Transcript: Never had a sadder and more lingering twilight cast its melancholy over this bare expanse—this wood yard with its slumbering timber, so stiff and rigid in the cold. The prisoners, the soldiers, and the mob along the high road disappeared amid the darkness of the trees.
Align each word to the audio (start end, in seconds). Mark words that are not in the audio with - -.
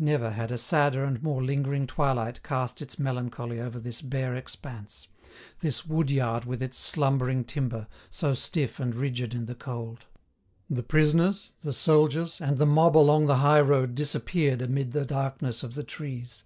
Never 0.00 0.32
had 0.32 0.50
a 0.50 0.58
sadder 0.58 1.04
and 1.04 1.22
more 1.22 1.44
lingering 1.44 1.86
twilight 1.86 2.42
cast 2.42 2.82
its 2.82 2.98
melancholy 2.98 3.60
over 3.60 3.78
this 3.78 4.02
bare 4.02 4.34
expanse—this 4.34 5.86
wood 5.86 6.10
yard 6.10 6.44
with 6.44 6.60
its 6.60 6.76
slumbering 6.76 7.44
timber, 7.44 7.86
so 8.10 8.34
stiff 8.34 8.80
and 8.80 8.96
rigid 8.96 9.32
in 9.32 9.46
the 9.46 9.54
cold. 9.54 10.06
The 10.68 10.82
prisoners, 10.82 11.52
the 11.60 11.72
soldiers, 11.72 12.40
and 12.40 12.58
the 12.58 12.66
mob 12.66 12.96
along 12.96 13.26
the 13.26 13.36
high 13.46 13.60
road 13.60 13.94
disappeared 13.94 14.60
amid 14.60 14.90
the 14.90 15.04
darkness 15.06 15.62
of 15.62 15.74
the 15.76 15.84
trees. 15.84 16.42